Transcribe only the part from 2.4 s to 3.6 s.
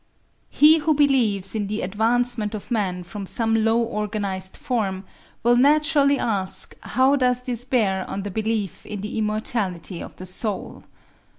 of man from some